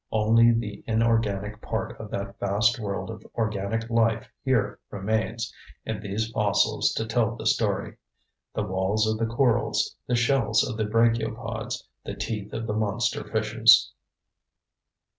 Only 0.11 0.51
the 0.51 0.83
inorganic 0.87 1.61
part 1.61 1.95
of 1.99 2.09
that 2.09 2.39
vast 2.39 2.79
world 2.79 3.11
of 3.11 3.23
organic 3.35 3.87
life 3.91 4.27
here 4.43 4.79
remains 4.89 5.53
in 5.85 5.99
these 5.99 6.31
fossils 6.31 6.91
to 6.93 7.05
tell 7.05 7.35
the 7.35 7.45
story 7.45 7.97
the 8.55 8.63
walls 8.63 9.05
of 9.05 9.19
the 9.19 9.27
corals, 9.31 9.95
the 10.07 10.15
shells 10.15 10.67
of 10.67 10.75
the 10.75 10.85
brachiopods, 10.85 11.83
the 12.03 12.15
teeth 12.15 12.51
of 12.51 12.65
the 12.65 12.73
monster 12.73 13.23
fishes. 13.23 13.91